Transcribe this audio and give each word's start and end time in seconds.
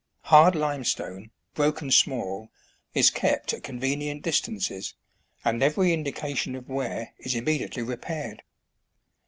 Hard 0.23 0.55
limestone, 0.55 1.29
broken 1.53 1.91
small, 1.91 2.49
is 2.95 3.11
kept 3.11 3.53
at 3.53 3.61
convenient 3.61 4.23
distances, 4.23 4.95
and 5.45 5.61
every 5.61 5.93
indi 5.93 6.11
cation 6.11 6.55
of 6.55 6.67
wear 6.67 7.13
is 7.19 7.35
immediately 7.35 7.83
repaired. 7.83 8.41